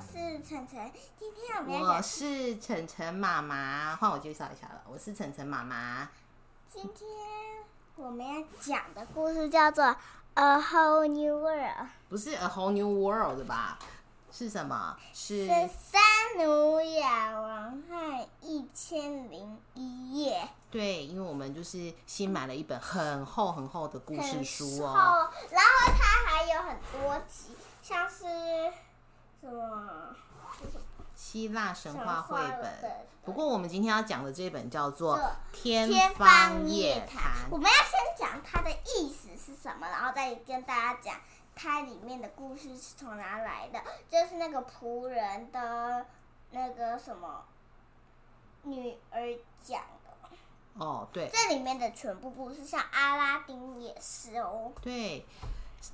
[0.00, 4.82] 晨晨，今天我们要我讲，是晨晨妈妈，换我介绍一下了。
[4.88, 6.08] 我是晨晨妈妈。
[6.70, 7.08] 今天
[7.96, 9.84] 我们要讲的故事叫做
[10.34, 13.78] 《A Whole New World》，不是 A Whole New World 吧？
[14.30, 14.96] 是什么？
[15.12, 16.00] 是是三
[16.38, 24.88] 努亚王和一千零一夜对，因为我们就是新买了一本很厚很厚的故事书哦。
[24.88, 28.24] 厚，然后它还有很多集，像是
[29.42, 30.14] 什么
[31.16, 33.06] 希腊神话绘本。
[33.24, 35.18] 不过我们今天要讲的这本叫做
[35.52, 41.16] 《天天方方夜谭》，我们要先讲它的意思是什么，然后再跟大家讲
[41.56, 43.80] 它里面的故事是从哪来的。
[44.08, 46.06] 就是那个仆人的
[46.52, 47.44] 那个什么
[48.62, 49.20] 女儿
[49.60, 54.70] 讲的，哦，对这里面的全部故事，像阿拉丁也是哦。
[54.80, 55.26] 对，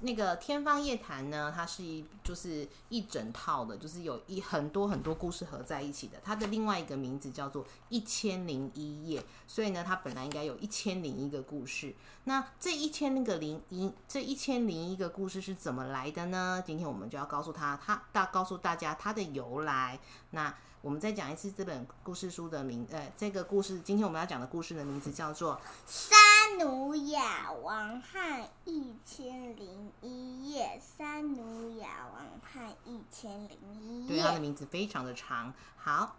[0.00, 6.18] 那个《天方夜谭》呢，它是一就是一整套的，就是有一很多很多故事合在一起的。
[6.22, 11.94] 它的另外一个名字叫做《一千零一夜》，所以呢，它本来应该有一千零一个故事。
[12.24, 16.62] 那这一千那个零一，这一千零一个故事是怎么来的呢？
[16.66, 19.98] 今天我们就要告诉他，他大告诉大家它的由来。
[20.30, 26.18] 那我们再讲一次这本故事书的名，呃，这个故事今天我们要讲的故事的名字叫做三
[26.58, 35.54] 努雅王汉一千零一夜，三努雅王汉一千零一夜对，他的，名字非常的长。
[35.76, 36.16] 好，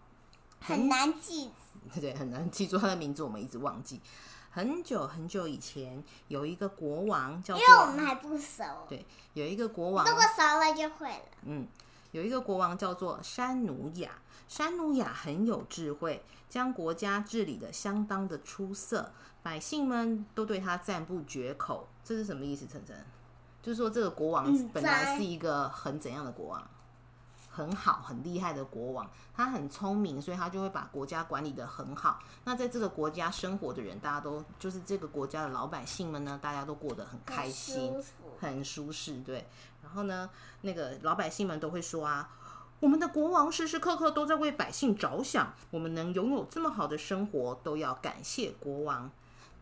[0.62, 1.52] 很难记。
[2.00, 4.00] 对，很难记住他的名字，我们一直忘记。
[4.52, 11.26] 很久很久以前，有一个国王叫因为我们还不熟，对，有一个国王如，果熟了就会了。
[11.44, 11.68] 嗯，
[12.12, 14.12] 有一个国王叫做山努亚。
[14.48, 19.12] 山努亚很有智慧，将国家治理的相当的出色，
[19.44, 21.88] 百姓们都对他赞不绝口。
[22.04, 22.66] 这是什么意思？
[22.66, 22.98] 晨晨，
[23.62, 26.68] 就是说这个国王嗯本来是一个很怎样的国王？
[27.60, 32.18] 很好、很厉害的国王，他很聪明，所以他就会把国家管理的很好。
[32.46, 37.92] 那在这个国家生活的人，大家都就是这个国家的老百姓们呢，大家都过得很开心。
[37.92, 39.46] 很舒服很舒适，对。
[39.84, 40.30] 然后呢，
[40.62, 42.30] 那个老百姓们都会说啊，
[42.80, 49.12] 我们的国王时时刻刻都在为百姓着想，我们能拥有这么好的生活，都要感谢国王。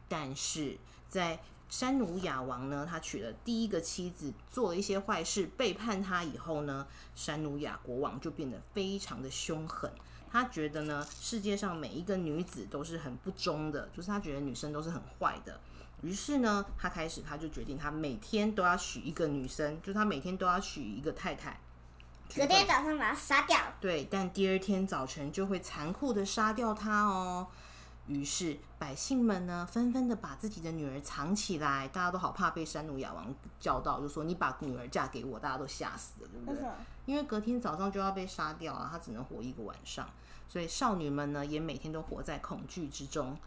[0.08, 0.78] 但是
[1.10, 9.92] 在山努亚王呢，他娶了第一个妻子，做了一些坏事，背叛他以后呢，山努亚国王就变得非常的凶狠。
[10.32, 15.60] 他觉得呢，世界上每一个女子都是很不忠的，就是他觉得女生都是很坏的。
[16.02, 21.60] 于是呢，他开始他就决定，他每天都要娶一个女生，就是他每天都要娶一个太太。
[22.36, 23.58] 隔天早上把他杀掉。
[23.80, 27.48] 对，但第二天早晨就会残酷的杀掉他哦。
[28.08, 36.64] 于是百姓们呢，纷纷的把自己的女儿藏起来，大家都好怕被山努亚王叫到，就说你把女儿嫁给我，大家都吓死了，对不对？
[36.64, 36.70] 为？
[37.06, 40.10] 因为隔天早上就要被杀掉啊，她只能活一个晚上，
[40.48, 43.38] 所以少女们呢也每天都活在恐惧之中，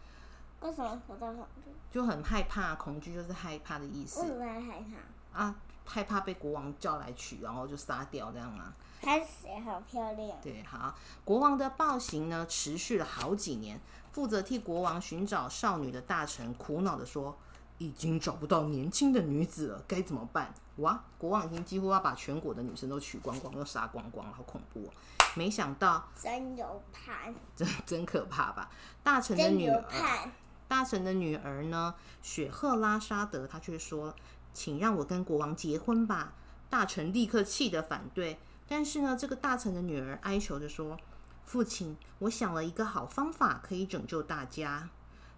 [0.61, 1.71] 为什么活在恐惧？
[1.89, 4.85] 就很害怕，恐惧就是害怕的意思为什么害
[5.33, 5.43] 怕？
[5.43, 5.55] 啊，
[5.91, 8.73] 害怕被国王叫来娶，然后就杀掉这样啊。
[9.01, 10.37] 他谁好漂亮？
[10.41, 13.79] 对，好，国王的暴行呢，持续了好几年。
[14.11, 17.37] 负责替国王寻找少女的大臣苦恼的说
[17.79, 24.89] ：“已经找不到年轻的女子了，该怎么办？”哇，国王已经几乎要把全国的女生都娶光光，又杀光光了，好恐怖哦！
[25.35, 28.69] 没想到，真有盼，真真可怕吧？
[29.01, 30.29] 大臣的女儿，
[30.67, 34.13] 大臣的女儿呢，雪赫拉沙德，她却说
[34.53, 36.33] ：“请让我跟国王结婚吧。”
[36.69, 40.97] 大臣立刻气得反对，但是呢，这个大臣的女儿哀求着说
[41.43, 44.87] ：“父亲，我想了一个好方法，可以拯救大家。”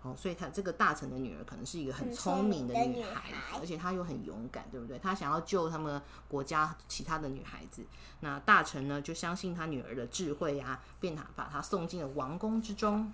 [0.04, 5.00] 哦，所以她这个大臣的女儿可能是一个很很聪聪明的女孩子，而且她又很勇敢，对不对？
[5.00, 7.84] 她想要救他们国家其他的女孩子。
[8.20, 13.12] 那大臣呢，就相信他女儿的智慧啊，便把把她送进了王宫之中。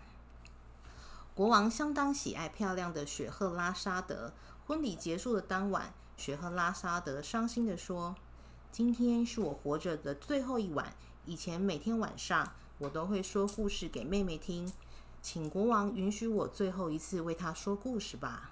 [1.34, 4.34] 国王相当喜爱漂亮的雪赫拉沙德。
[4.70, 8.16] 婚礼结束的当晚，雪赫拉沙德伤心地说
[8.72, 10.94] ：“今天是我活着的最后一晚。
[11.26, 14.72] 以前每天晚上，我都会说故事给妹妹听，
[15.24, 18.52] 请国王允许我最后一次为她说故事吧。”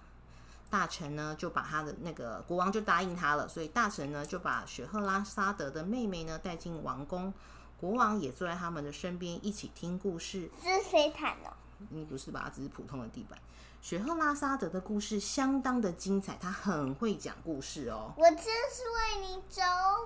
[0.72, 7.32] 大臣呢就把他的那个国王就答应他了，所以大臣呢就把雪赫拉沙德的妹妹呢带进王宫，
[7.80, 10.50] 国王也坐在他们的身边一起听故事。
[10.64, 11.38] 这是飞毯
[11.80, 11.88] 哦。
[11.92, 12.52] 嗯，不是吧？
[12.54, 13.38] 只是普通的地板。
[13.82, 18.12] 雪赫拉沙德的故事相当的精彩，他很会讲故事哦。
[18.18, 19.62] 我真是为你着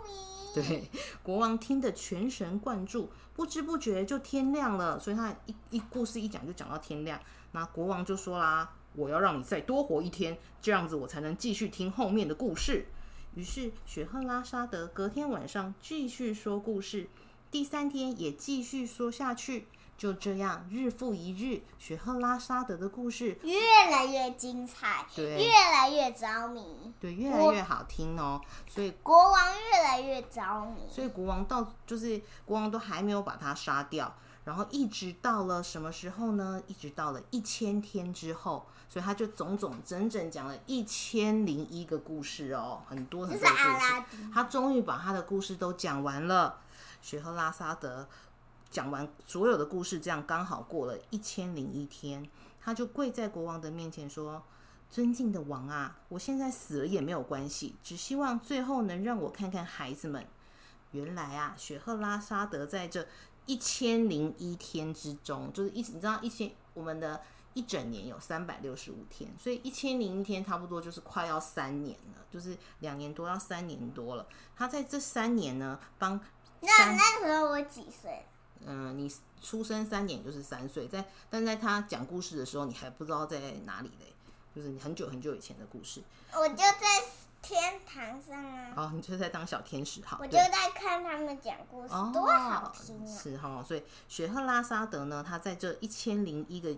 [0.05, 0.11] 迷。
[0.53, 0.91] 对，
[1.23, 7.19] 国王听得全神贯注，不知不觉就天亮了，所以他一一故事一讲就讲到天亮。
[7.53, 12.85] 那国王就说啦：“我要让你再多活一天，这样子我才能继续听后面的故事。”
[13.33, 17.07] 于是雪赫拉沙德隔天晚上继续说故事，
[17.49, 19.67] 第三天也继续说下去。
[20.01, 23.59] 就这样，日复一日，雪赫拉沙德的故事越
[23.91, 28.41] 来越精彩，对越来越着迷，对越来越好听哦。
[28.67, 30.89] 所以国王越来越着迷。
[30.89, 34.11] 所以国王到就是国王都还没有把他杀掉，
[34.43, 36.59] 然后一直到了什么时候呢？
[36.65, 44.03] 一直到了一千天之后，所以他就总总整整讲了一千零一个故事哦，很多很多的故事。
[44.33, 46.57] 他终于把他的故事都讲完了。
[47.03, 48.07] 雪赫拉沙德
[48.71, 52.27] 讲完所有的故事，这样刚好过了一千零一天，
[52.59, 54.41] 他就跪在国王的面前说
[54.89, 60.25] ：“尊敬的王啊，我现在死了也没有关系，只希望最后能让我看看孩子们。”
[60.91, 63.05] 原来啊，雪赫拉沙德在这
[63.45, 67.21] 一千零一天之中，就是一你知道一千我们的
[67.53, 74.25] 一整年有三百六十五天，所以一千零一天差不多就是快要三年了，就是两年多要三年多了。
[74.55, 76.19] 他在这三年呢，帮
[76.61, 78.25] 那那时候我几岁？
[78.65, 79.11] 嗯、你
[79.41, 84.13] 出生三年就是三岁，在但在他讲故事的时候，你还不知道在哪里嘞，
[84.55, 86.01] 就是你很久很久以前的故事。
[86.33, 86.77] 我就在
[87.41, 93.17] 天堂上啊，哦，你就在当小天使，好，我就在看他们讲故事，哦，多好听啊！
[93.17, 96.75] 是哈、所以雪赫拉沙德呢，他在这一千零一个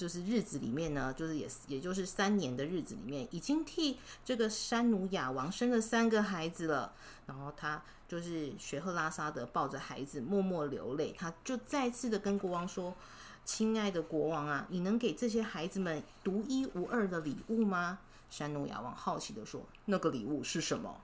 [0.00, 6.90] 就是日子里面呢，就是也也就是三年的日子里面，已经替这个山努亚王生了三个孩子了。
[7.26, 12.94] 然后他就是雪赫拉沙德抱着孩子默默流泪，他就再次的跟国王说
[13.44, 17.98] ：“亲爱的国王啊，你能给这些孩子们独一无二的礼物吗？”
[18.30, 20.98] 山努亚王好奇的说：“那个礼物是什么？”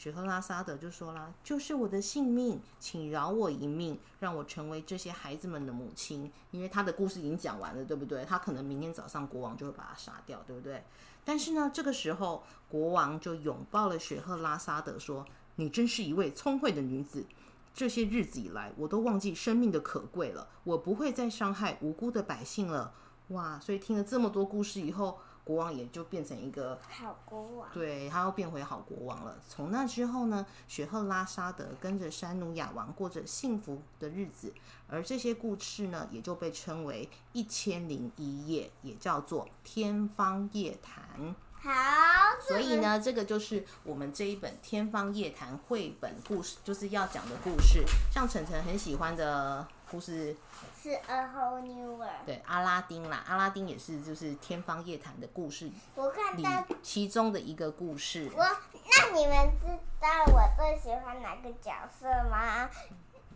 [0.00, 8.24] 雪赫拉沙德就说啦：“就是我的性命，请饶我一命，让我成为这些孩子们的母亲。”因为他的故事已经讲完了，对不对？
[8.24, 10.82] 他可能明天早上国王就会把他杀掉，对不对？
[11.22, 15.26] 但是呢，这个时候国王就拥抱了雪赫拉沙德，说
[15.56, 17.26] ：“你真是一位聪慧的女子。
[17.74, 22.94] 这些日子以来，我都忘记生命的可贵了，我不会再伤害无辜的百姓了。”
[23.28, 23.60] 哇！
[23.60, 29.36] 所以听了这么多故事以后，国王也就变成一个好国王，对，他要变回好国王了。
[29.48, 34.52] 从那之后呢，雪赫拉沙德跟着山努亚王过着幸福的日子，
[34.88, 41.34] 而这些故事呢，也就被称为一千零一夜，也叫做天方夜谭。
[41.62, 41.70] 好，
[42.40, 47.84] 所以呢，这个就是我们这一本《天方夜谭》绘本故事，就是要讲的故事。
[48.10, 50.36] 像晨晨很喜欢的故事，
[50.80, 52.24] 是 A Whole New World。
[52.24, 58.30] 对阿拉丁啦，阿拉丁也是就是《天方夜谭》的故事我看里到其中的一个故事。
[58.36, 59.66] 我，那你们知
[60.00, 62.70] 道我最喜欢哪个角色吗？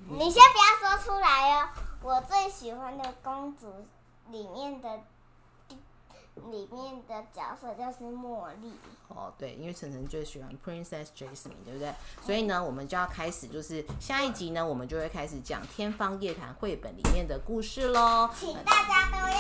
[0.09, 1.69] 你先不要说出来哦。
[2.03, 3.87] 我最喜欢的公主
[4.29, 5.01] 里面的
[6.51, 8.73] 里面的角色就是茉莉。
[9.09, 11.93] 哦，对，因为晨晨最喜欢 Princess Jasmine，对不对？
[12.23, 18.29] 所以呢，我们就要开始，就是下一集呢，我们就会开始讲《天方夜谭》绘本里面的故事喽。
[18.35, 19.35] 请大家都要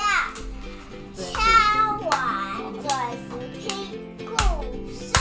[1.30, 2.84] 敲完准
[3.16, 4.34] 时听故
[4.92, 5.12] 事。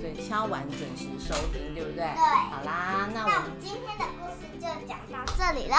[0.00, 1.96] 所以敲完准时收听，对不对？
[1.96, 5.74] 对好啦，那我们那我们今天的故事就讲到这里了，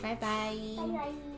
[0.00, 0.54] 拜拜，拜拜。
[0.76, 1.37] 拜拜。